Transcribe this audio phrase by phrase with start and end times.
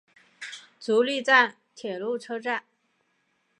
[0.79, 2.63] 足利站铁路车站。